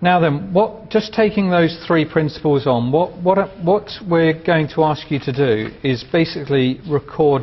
Now 0.00 0.20
then, 0.20 0.52
what, 0.52 0.90
just 0.90 1.12
taking 1.12 1.50
those 1.50 1.76
three 1.86 2.04
principles 2.04 2.68
on, 2.68 2.92
what, 2.92 3.20
what, 3.20 3.38
what 3.64 3.90
we're 4.08 4.40
going 4.44 4.68
to 4.74 4.84
ask 4.84 5.10
you 5.10 5.18
to 5.18 5.32
do 5.32 5.74
is 5.82 6.04
basically 6.12 6.80
record 6.88 7.42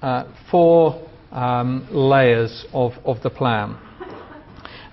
uh, 0.00 0.24
four 0.50 1.06
um, 1.32 1.86
layers 1.90 2.64
of, 2.72 2.92
of 3.04 3.22
the 3.22 3.28
plan. 3.28 3.76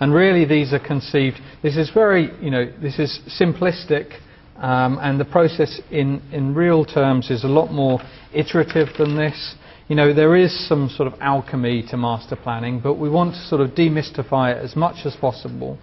And 0.01 0.13
really 0.13 0.43
these 0.43 0.73
are 0.73 0.79
conceived, 0.79 1.37
this 1.63 1.77
is 1.77 1.89
very, 1.93 2.31
you 2.41 2.51
know, 2.51 2.69
this 2.81 2.99
is 2.99 3.21
simplistic 3.39 4.19
um, 4.57 4.99
and 5.01 5.17
the 5.17 5.25
process 5.25 5.79
in, 5.91 6.21
in 6.33 6.53
real 6.53 6.83
terms 6.83 7.31
is 7.31 7.45
a 7.45 7.49
lot 7.49 7.71
more 7.71 8.01
iterative 8.33 8.89
than 8.97 9.15
this. 9.15 9.55
You 9.87 9.95
know, 9.95 10.13
there 10.13 10.35
is 10.35 10.67
some 10.67 10.89
sort 10.89 11.11
of 11.11 11.19
alchemy 11.21 11.83
to 11.89 11.97
master 11.97 12.35
planning, 12.35 12.81
but 12.81 12.95
we 12.95 13.09
want 13.09 13.35
to 13.35 13.41
sort 13.47 13.61
of 13.61 13.71
demystify 13.71 14.53
it 14.53 14.63
as 14.63 14.75
much 14.75 15.05
as 15.05 15.15
possible 15.15 15.77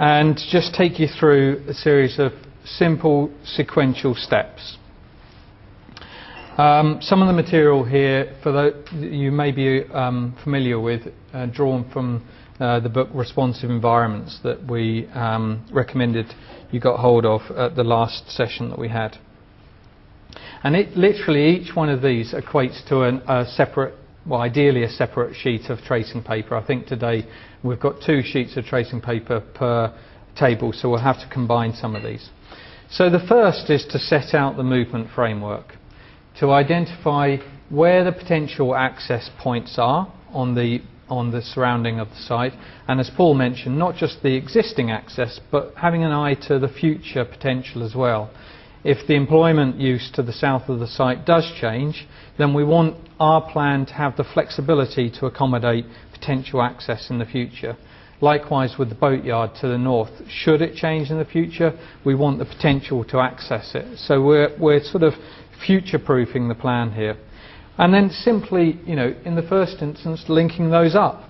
and 0.00 0.40
just 0.50 0.74
take 0.74 0.98
you 0.98 1.06
through 1.06 1.62
a 1.68 1.74
series 1.74 2.18
of 2.18 2.32
simple 2.64 3.30
sequential 3.44 4.14
steps. 4.14 4.78
Um, 6.56 7.00
some 7.02 7.20
of 7.20 7.28
the 7.28 7.34
material 7.34 7.84
here, 7.84 8.34
for 8.42 8.50
the, 8.50 8.82
you 8.98 9.30
may 9.30 9.52
be 9.52 9.84
um, 9.92 10.34
familiar 10.42 10.80
with, 10.80 11.02
uh, 11.34 11.46
drawn 11.46 11.88
from 11.92 12.26
uh, 12.58 12.80
the 12.80 12.88
book 12.88 13.10
Responsive 13.12 13.68
Environments 13.68 14.40
that 14.42 14.66
we 14.66 15.06
um, 15.08 15.66
recommended 15.70 16.32
you 16.70 16.80
got 16.80 16.98
hold 16.98 17.26
of 17.26 17.42
at 17.50 17.76
the 17.76 17.84
last 17.84 18.30
session 18.30 18.70
that 18.70 18.78
we 18.78 18.88
had. 18.88 19.18
And 20.62 20.76
it, 20.76 20.96
literally 20.96 21.56
each 21.56 21.76
one 21.76 21.90
of 21.90 22.00
these 22.00 22.32
equates 22.32 22.86
to 22.88 23.02
an, 23.02 23.22
a 23.28 23.44
separate, 23.44 23.94
well 24.26 24.40
ideally 24.40 24.82
a 24.82 24.88
separate 24.88 25.34
sheet 25.34 25.70
of 25.70 25.78
tracing 25.80 26.22
paper. 26.22 26.54
I 26.56 26.66
think 26.66 26.86
today 26.86 27.26
we've 27.62 27.80
got 27.80 28.02
two 28.04 28.22
sheets 28.22 28.56
of 28.56 28.64
tracing 28.64 29.00
paper 29.00 29.40
per 29.54 29.94
table 30.38 30.72
so 30.72 30.90
we'll 30.90 31.00
have 31.00 31.20
to 31.20 31.28
combine 31.32 31.72
some 31.74 31.96
of 31.96 32.02
these. 32.02 32.30
So 32.90 33.08
the 33.08 33.24
first 33.28 33.70
is 33.70 33.84
to 33.90 33.98
set 33.98 34.34
out 34.34 34.56
the 34.56 34.64
movement 34.64 35.08
framework, 35.14 35.76
to 36.40 36.50
identify 36.50 37.36
where 37.68 38.04
the 38.04 38.12
potential 38.12 38.74
access 38.74 39.30
points 39.38 39.76
are 39.78 40.12
on 40.32 40.54
the 40.54 40.80
on 41.08 41.32
the 41.32 41.42
surrounding 41.42 41.98
of 41.98 42.08
the 42.10 42.16
site 42.16 42.52
and 42.86 43.00
as 43.00 43.10
Paul 43.16 43.34
mentioned 43.34 43.76
not 43.76 43.96
just 43.96 44.22
the 44.22 44.36
existing 44.36 44.90
access 44.92 45.40
but 45.50 45.74
having 45.76 46.04
an 46.04 46.12
eye 46.12 46.34
to 46.46 46.58
the 46.58 46.68
future 46.68 47.24
potential 47.24 47.82
as 47.82 47.96
well 47.96 48.30
if 48.84 49.06
the 49.06 49.14
employment 49.14 49.76
use 49.76 50.10
to 50.14 50.22
the 50.22 50.32
south 50.32 50.68
of 50.68 50.80
the 50.80 50.86
site 50.86 51.26
does 51.26 51.50
change, 51.60 52.06
then 52.38 52.54
we 52.54 52.64
want 52.64 52.96
our 53.18 53.50
plan 53.50 53.84
to 53.86 53.92
have 53.94 54.16
the 54.16 54.24
flexibility 54.24 55.10
to 55.10 55.26
accommodate 55.26 55.84
potential 56.12 56.62
access 56.62 57.10
in 57.10 57.18
the 57.18 57.24
future. 57.24 57.76
Likewise 58.22 58.76
with 58.78 58.90
the 58.90 58.94
boatyard 58.94 59.50
to 59.60 59.68
the 59.68 59.78
north, 59.78 60.10
should 60.28 60.60
it 60.60 60.74
change 60.74 61.10
in 61.10 61.18
the 61.18 61.24
future, 61.24 61.72
we 62.04 62.14
want 62.14 62.38
the 62.38 62.44
potential 62.44 63.04
to 63.04 63.18
access 63.18 63.74
it. 63.74 63.98
So 63.98 64.22
we're, 64.22 64.54
we're 64.58 64.82
sort 64.82 65.02
of 65.02 65.14
future-proofing 65.66 66.48
the 66.48 66.54
plan 66.54 66.92
here. 66.92 67.16
And 67.78 67.94
then 67.94 68.10
simply, 68.10 68.78
you 68.84 68.94
know, 68.94 69.14
in 69.24 69.36
the 69.36 69.42
first 69.42 69.80
instance, 69.80 70.24
linking 70.28 70.70
those 70.70 70.94
up 70.94 71.24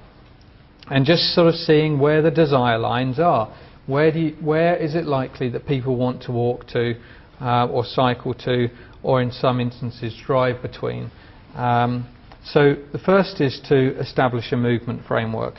and 0.88 1.06
just 1.06 1.32
sort 1.34 1.46
of 1.46 1.54
seeing 1.54 2.00
where 2.00 2.22
the 2.22 2.30
desire 2.30 2.78
lines 2.78 3.20
are. 3.20 3.54
Where, 3.86 4.12
do 4.12 4.18
you, 4.18 4.36
where 4.40 4.76
is 4.76 4.94
it 4.94 5.04
likely 5.04 5.48
that 5.50 5.66
people 5.66 5.96
want 5.96 6.22
to 6.24 6.32
walk 6.32 6.66
to? 6.68 6.94
Uh, 7.40 7.66
or 7.66 7.84
cycle 7.84 8.34
to, 8.34 8.68
or 9.02 9.22
in 9.22 9.30
some 9.30 9.60
instances 9.60 10.14
drive 10.26 10.62
between. 10.62 11.10
Um, 11.54 12.08
so 12.44 12.76
the 12.92 12.98
first 12.98 13.40
is 13.40 13.60
to 13.68 13.98
establish 13.98 14.52
a 14.52 14.56
movement 14.56 15.04
framework. 15.06 15.54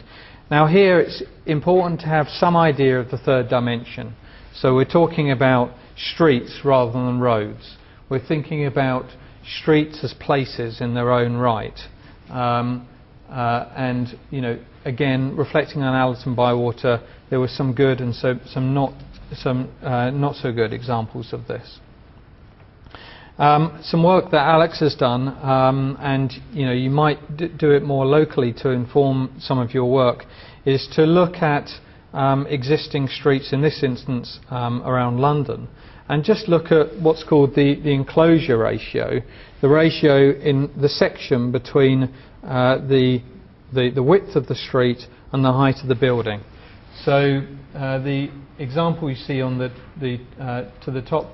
Now 0.50 0.68
here 0.68 1.00
it's 1.00 1.24
important 1.46 2.02
to 2.02 2.08
have 2.08 2.28
some 2.28 2.58
idea 2.58 3.00
of 3.00 3.12
the 3.12 3.18
third 3.18 3.50
dimension. 3.50 4.16
So 4.54 4.76
we're 4.76 4.86
talking 4.86 5.32
about 5.32 5.74
streets 5.96 6.60
rather 6.64 6.92
than 6.92 7.20
roads. 7.20 7.78
We're 8.10 8.26
thinking 8.26 8.66
about 8.66 9.06
streets 9.60 10.04
as 10.04 10.14
places 10.14 10.82
in 10.82 10.94
their 10.94 11.12
own 11.12 11.38
right. 11.38 11.80
Um, 12.30 12.88
uh, 13.30 13.70
and 13.76 14.08
you 14.30 14.42
know, 14.42 14.60
again, 14.84 15.36
reflecting 15.38 15.82
on 15.84 15.96
Allerton 15.96 16.36
Bywater, 16.36 17.02
there 17.30 17.40
was 17.40 17.52
some 17.56 17.74
good 17.74 18.02
and 18.02 18.14
so, 18.14 18.40
some 18.46 18.74
not 18.74 18.94
some 19.34 19.72
uh, 19.82 20.10
not 20.10 20.36
so 20.36 20.52
good 20.52 20.74
examples 20.74 21.34
of 21.34 21.48
this. 21.48 21.80
Um, 23.38 23.80
some 23.82 24.04
work 24.04 24.30
that 24.32 24.46
Alex 24.46 24.80
has 24.82 24.94
done, 24.94 25.30
um, 25.30 25.98
and 26.00 26.32
you 26.52 26.66
know 26.66 26.74
you 26.74 26.90
might 26.90 27.38
do 27.38 27.72
it 27.72 27.82
more 27.82 28.06
locally 28.06 28.54
to 28.58 28.70
inform 28.70 29.36
some 29.40 29.58
of 29.58 29.74
your 29.74 29.90
work, 29.90 30.26
is 30.66 30.88
to 30.96 31.04
look 31.04 31.38
at 31.38 31.70
um, 32.14 32.46
existing 32.48 33.08
streets 33.08 33.54
in 33.54 33.62
this 33.62 33.84
instance 33.84 34.40
um, 34.50 34.84
around 34.84 35.20
London, 35.20 35.68
and 36.10 36.24
just 36.24 36.48
look 36.50 36.72
at 36.72 37.00
what's 37.02 37.24
called 37.24 37.56
the, 37.56 37.80
the 37.82 37.92
enclosure 37.92 38.58
ratio, 38.58 39.22
the 39.62 39.70
ratio 39.70 40.32
in 40.32 40.70
the 40.80 40.90
section 40.90 41.52
between 41.52 42.14
uh, 42.44 42.78
the, 42.78 43.24
the 43.74 43.90
the 43.90 44.04
width 44.04 44.36
of 44.36 44.48
the 44.48 44.56
street 44.56 45.00
and 45.32 45.44
the 45.44 45.54
height 45.54 45.78
of 45.82 45.88
the 45.88 45.96
building. 45.96 46.42
So 47.06 47.42
uh, 47.76 48.00
the 48.00 48.30
example 48.60 49.10
you 49.10 49.16
see 49.16 49.42
on 49.42 49.58
the, 49.58 49.70
the 50.00 50.20
uh, 50.40 50.70
to 50.86 50.92
the 50.92 51.02
top 51.02 51.32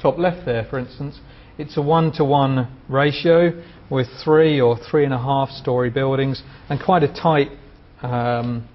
top 0.00 0.18
left 0.18 0.46
there, 0.46 0.66
for 0.70 0.78
instance, 0.78 1.20
it's 1.58 1.76
a 1.76 1.82
one-to-one 1.82 2.74
ratio 2.88 3.62
with 3.90 4.06
three 4.24 4.60
or 4.60 4.78
three 4.90 5.04
and 5.04 5.12
a 5.12 5.18
half 5.18 5.50
story 5.50 5.90
buildings 5.90 6.42
and 6.70 6.80
quite 6.82 7.02
a 7.02 7.12
tight 7.12 7.50
um, 8.02 8.66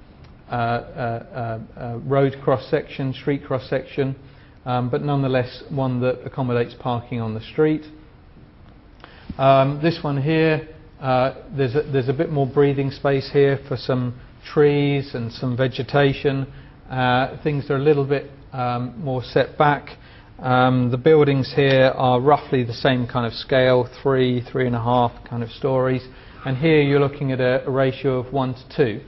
uh, 0.51 0.53
uh, 0.53 1.59
uh, 1.75 1.79
uh 1.79 1.97
road 2.03 2.35
cross 2.44 2.69
section, 2.69 3.12
street 3.13 3.44
cross 3.44 3.67
section, 3.67 4.16
um, 4.66 4.90
but 4.91 5.02
nonetheless 5.02 5.63
one 5.72 6.00
that 6.02 6.23
accommodates 6.23 6.75
parking 6.79 7.19
on 7.19 7.34
the 7.34 7.41
street. 7.41 7.81
Um, 9.40 9.79
this 9.81 10.00
one 10.03 10.22
here, 10.22 10.67
there's 11.57 11.75
a, 11.75 11.81
there's 11.91 12.09
a 12.09 12.13
bit 12.13 12.29
more 12.29 12.46
breathing 12.46 12.91
space 12.91 13.29
here 13.34 13.59
for 13.67 13.78
some 13.78 14.19
trees 14.45 15.16
and 15.16 15.31
some 15.31 15.57
vegetation. 15.57 16.47
Uh, 16.89 17.41
things 17.44 17.69
are 17.69 17.75
a 17.75 17.83
little 17.83 18.06
bit 18.06 18.31
um, 18.53 18.94
more 18.97 19.23
set 19.23 19.57
back. 19.57 19.97
Um, 20.39 20.91
the 20.91 20.97
buildings 20.97 21.53
here 21.56 21.94
are 21.95 22.19
roughly 22.19 22.63
the 22.63 22.73
same 22.73 23.07
kind 23.07 23.25
of 23.25 23.34
scale, 23.34 23.89
three, 24.01 24.41
three 24.51 24.67
and 24.67 24.75
a 24.75 24.84
half 24.84 25.11
kind 25.28 25.44
of 25.44 25.50
stories. 25.50 26.05
And 26.45 26.57
here 26.57 26.81
you're 26.81 27.00
looking 27.00 27.31
at 27.31 27.39
a, 27.39 27.66
a 27.66 27.72
ratio 27.72 28.19
of 28.19 28.34
one 28.34 28.53
to 28.53 28.75
two. 28.75 29.01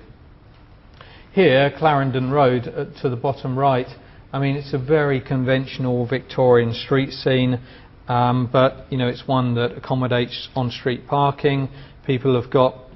Here, 1.34 1.72
Clarendon 1.78 2.32
Road 2.32 2.68
uh, 2.68 2.86
to 3.02 3.10
the 3.10 3.16
bottom 3.16 3.60
right, 3.60 3.88
I 4.34 4.40
mean, 4.40 4.56
it's 4.56 4.74
a 4.74 4.78
very 4.78 5.22
conventional 5.22 6.06
Victorian 6.08 6.74
street 6.74 7.12
scene, 7.12 7.60
um, 8.08 8.50
but 8.52 8.92
you 8.92 8.98
know, 8.98 9.08
it's 9.08 9.28
one 9.28 9.56
that 9.56 9.78
accommodates 9.78 10.50
on-street 10.56 11.08
parking. 11.08 11.70
People 12.06 12.42
have 12.42 12.52
got 12.52 12.87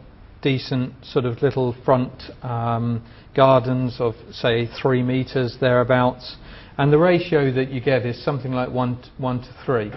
decent 0.41 0.93
sort 1.03 1.25
of 1.25 1.41
little 1.41 1.75
front 1.85 2.11
um, 2.43 3.03
gardens 3.35 3.97
of 3.99 4.13
say 4.31 4.67
three 4.81 5.03
meters 5.03 5.57
thereabouts. 5.59 6.35
And 6.77 6.91
the 6.91 6.97
ratio 6.97 7.51
that 7.53 7.69
you 7.69 7.81
get 7.81 8.05
is 8.05 8.23
something 8.23 8.51
like 8.51 8.69
1 8.69 9.01
to, 9.01 9.09
1 9.17 9.39
to 9.41 9.55
3. 9.65 9.91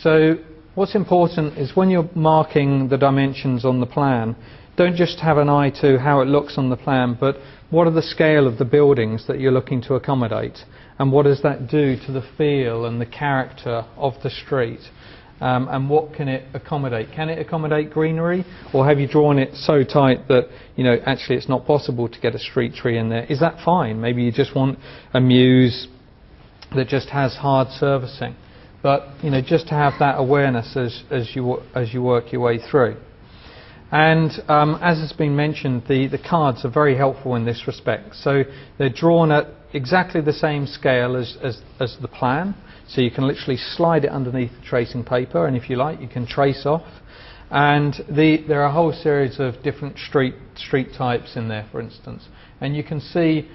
So 0.00 0.36
what's 0.74 0.94
important 0.94 1.58
is 1.58 1.76
when 1.76 1.90
you're 1.90 2.08
marking 2.14 2.88
the 2.88 2.96
dimensions 2.96 3.64
on 3.64 3.80
the 3.80 3.86
plan, 3.86 4.36
don't 4.76 4.96
just 4.96 5.18
have 5.18 5.38
an 5.38 5.48
eye 5.48 5.70
to 5.80 5.98
how 5.98 6.20
it 6.20 6.26
looks 6.26 6.56
on 6.56 6.70
the 6.70 6.76
plan, 6.76 7.16
but 7.18 7.36
what 7.70 7.86
are 7.86 7.92
the 7.92 8.02
scale 8.02 8.46
of 8.46 8.58
the 8.58 8.64
buildings 8.64 9.26
that 9.26 9.40
you're 9.40 9.52
looking 9.52 9.82
to 9.82 9.94
accommodate, 9.94 10.58
and 10.98 11.12
what 11.12 11.24
does 11.24 11.42
that 11.42 11.68
do 11.68 11.96
to 12.06 12.12
the 12.12 12.22
feel 12.36 12.86
and 12.86 13.00
the 13.00 13.06
character 13.06 13.84
of 13.96 14.14
the 14.22 14.30
street, 14.30 14.80
um, 15.40 15.68
and 15.68 15.88
what 15.88 16.14
can 16.14 16.28
it 16.28 16.44
accommodate? 16.54 17.08
Can 17.14 17.28
it 17.28 17.38
accommodate 17.38 17.90
greenery, 17.90 18.44
or 18.72 18.86
have 18.86 18.98
you 18.98 19.06
drawn 19.06 19.38
it 19.38 19.54
so 19.54 19.84
tight 19.84 20.28
that 20.28 20.48
you 20.76 20.84
know 20.84 20.96
actually 21.06 21.36
it's 21.36 21.48
not 21.48 21.66
possible 21.66 22.08
to 22.08 22.20
get 22.20 22.34
a 22.34 22.38
street 22.38 22.74
tree 22.74 22.98
in 22.98 23.08
there? 23.08 23.24
Is 23.24 23.40
that 23.40 23.58
fine? 23.64 24.00
Maybe 24.00 24.22
you 24.22 24.32
just 24.32 24.54
want 24.54 24.78
a 25.14 25.20
mews 25.20 25.88
that 26.74 26.88
just 26.88 27.08
has 27.08 27.34
hard 27.34 27.68
servicing. 27.68 28.36
But 28.82 29.08
you 29.22 29.30
know, 29.30 29.40
just 29.40 29.68
to 29.68 29.74
have 29.74 29.94
that 29.98 30.18
awareness 30.18 30.76
as, 30.76 31.02
as, 31.10 31.34
you, 31.34 31.58
as 31.74 31.92
you 31.92 32.02
work 32.02 32.32
your 32.32 32.42
way 32.42 32.58
through. 32.58 32.96
And 33.90 34.30
um, 34.48 34.78
as 34.82 34.98
has 34.98 35.12
been 35.12 35.34
mentioned, 35.34 35.84
the, 35.88 36.08
the 36.08 36.18
cards 36.18 36.64
are 36.64 36.70
very 36.70 36.96
helpful 36.96 37.34
in 37.34 37.44
this 37.44 37.64
respect. 37.66 38.14
So 38.16 38.44
they're 38.78 38.90
drawn 38.90 39.32
at 39.32 39.46
exactly 39.72 40.20
the 40.20 40.32
same 40.32 40.66
scale 40.66 41.16
as, 41.16 41.36
as, 41.42 41.60
as 41.80 41.96
the 42.00 42.08
plan. 42.08 42.54
So 42.88 43.00
you 43.00 43.10
can 43.10 43.26
literally 43.26 43.58
slide 43.58 44.04
it 44.04 44.10
underneath 44.10 44.50
the 44.58 44.66
tracing 44.66 45.04
paper, 45.04 45.46
and 45.46 45.56
if 45.56 45.68
you 45.68 45.76
like, 45.76 46.00
you 46.00 46.08
can 46.08 46.26
trace 46.26 46.64
off. 46.64 46.86
And 47.50 47.94
the, 48.08 48.44
there 48.46 48.62
are 48.62 48.68
a 48.68 48.72
whole 48.72 48.92
series 48.92 49.38
of 49.40 49.62
different 49.62 49.98
street, 49.98 50.34
street 50.56 50.88
types 50.96 51.36
in 51.36 51.48
there, 51.48 51.66
for 51.70 51.80
instance. 51.80 52.28
And 52.60 52.76
you 52.76 52.82
can 52.82 53.00
see 53.00 53.48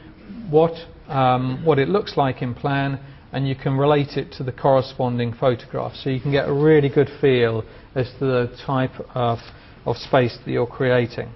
what 0.49 0.73
um, 1.07 1.63
what 1.65 1.79
it 1.79 1.89
looks 1.89 2.17
like 2.17 2.41
in 2.41 2.53
plan 2.53 2.99
and 3.31 3.47
you 3.47 3.55
can 3.55 3.77
relate 3.77 4.15
it 4.15 4.31
to 4.33 4.43
the 4.43 4.51
corresponding 4.51 5.33
photograph 5.33 5.93
so 5.95 6.09
you 6.09 6.21
can 6.21 6.31
get 6.31 6.47
a 6.47 6.53
really 6.53 6.89
good 6.89 7.09
feel 7.19 7.63
as 7.95 8.09
to 8.19 8.25
the 8.25 8.57
type 8.65 8.91
of, 9.15 9.39
of 9.85 9.97
space 9.97 10.37
that 10.45 10.51
you're 10.51 10.67
creating. 10.67 11.31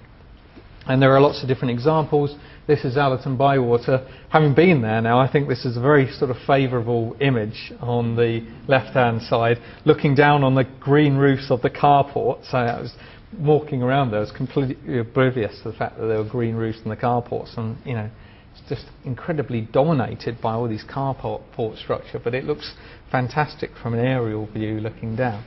And 0.88 1.02
there 1.02 1.14
are 1.14 1.20
lots 1.20 1.42
of 1.42 1.48
different 1.48 1.72
examples. 1.72 2.34
This 2.66 2.82
is 2.82 2.96
Allerton 2.96 3.36
Bywater. 3.36 4.06
Having 4.30 4.54
been 4.54 4.80
there 4.80 5.02
now, 5.02 5.20
I 5.20 5.30
think 5.30 5.46
this 5.46 5.66
is 5.66 5.76
a 5.76 5.80
very 5.80 6.10
sort 6.12 6.30
of 6.30 6.38
favourable 6.46 7.14
image 7.20 7.72
on 7.80 8.16
the 8.16 8.40
left-hand 8.68 9.20
side, 9.20 9.58
looking 9.84 10.14
down 10.14 10.42
on 10.42 10.54
the 10.54 10.64
green 10.80 11.16
roofs 11.16 11.50
of 11.50 11.60
the 11.60 11.68
carport. 11.68 12.50
So 12.50 12.56
I 12.56 12.80
was 12.80 12.94
walking 13.38 13.82
around 13.82 14.10
there, 14.10 14.20
I 14.20 14.22
was 14.22 14.32
completely 14.32 14.98
oblivious 14.98 15.60
to 15.62 15.70
the 15.70 15.76
fact 15.76 15.98
that 15.98 16.06
there 16.06 16.22
were 16.22 16.28
green 16.28 16.54
roofs 16.54 16.78
in 16.82 16.88
the 16.88 16.96
carports, 16.96 17.58
and 17.58 17.76
you 17.84 17.92
know, 17.92 18.08
it's 18.52 18.66
just 18.70 18.86
incredibly 19.04 19.60
dominated 19.60 20.40
by 20.40 20.54
all 20.54 20.68
these 20.68 20.84
carport 20.84 21.42
port 21.52 21.76
structure. 21.76 22.18
But 22.18 22.34
it 22.34 22.44
looks 22.44 22.74
fantastic 23.10 23.70
from 23.82 23.92
an 23.92 24.00
aerial 24.00 24.46
view 24.46 24.80
looking 24.80 25.16
down. 25.16 25.44